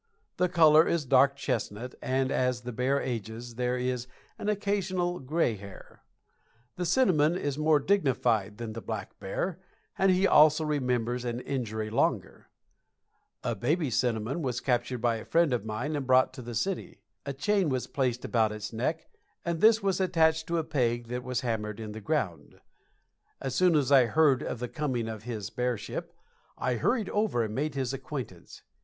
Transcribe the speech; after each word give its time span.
The 0.37 0.49
color 0.49 0.87
is 0.87 1.05
dark 1.05 1.35
chestnut, 1.35 1.93
and 2.01 2.31
as 2.31 2.61
the 2.61 2.71
bear 2.71 2.99
ages 2.99 3.53
there 3.53 3.77
is 3.77 4.07
an 4.39 4.49
occasional 4.49 5.19
gray 5.19 5.55
hair. 5.55 6.01
The 6.75 6.87
cinnamon 6.87 7.35
is 7.37 7.59
more 7.59 7.79
dignified 7.79 8.57
than 8.57 8.73
the 8.73 8.81
black 8.81 9.19
bear, 9.19 9.59
and 9.99 10.11
he 10.11 10.25
also 10.25 10.65
remembers 10.65 11.23
an 11.23 11.39
injury 11.41 11.91
longer. 11.91 12.49
A 13.43 13.53
baby 13.53 13.91
cinnamon 13.91 14.41
was 14.41 14.59
captured 14.59 15.01
by 15.01 15.17
a 15.17 15.23
friend 15.23 15.53
of 15.53 15.65
mine 15.65 15.95
and 15.95 16.07
brought 16.07 16.33
to 16.33 16.41
the 16.41 16.55
city. 16.55 17.03
A 17.27 17.31
chain 17.31 17.69
was 17.69 17.85
placed 17.85 18.25
about 18.25 18.51
its 18.51 18.73
neck, 18.73 19.07
and 19.45 19.61
this 19.61 19.83
was 19.83 20.01
attached 20.01 20.47
to 20.47 20.57
a 20.57 20.63
peg 20.63 21.09
that 21.09 21.21
was 21.23 21.41
hammered 21.41 21.79
in 21.79 21.91
the 21.91 22.01
ground. 22.01 22.59
As 23.39 23.53
soon 23.53 23.75
as 23.75 23.91
I 23.91 24.07
heard 24.07 24.41
of 24.41 24.57
the 24.57 24.67
coming 24.67 25.07
of 25.07 25.25
his 25.25 25.51
bearship 25.51 26.11
I 26.57 26.77
hurried 26.77 27.09
over 27.09 27.43
and 27.43 27.53
made 27.53 27.75
his 27.75 27.93
acquaintance. 27.93 28.63